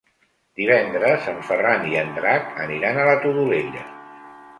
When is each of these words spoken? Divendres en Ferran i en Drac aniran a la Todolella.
Divendres 0.59 1.27
en 1.33 1.37
Ferran 1.49 1.85
i 1.89 1.93
en 2.03 2.09
Drac 2.15 2.57
aniran 2.65 2.99
a 3.03 3.05
la 3.11 3.15
Todolella. 3.27 3.85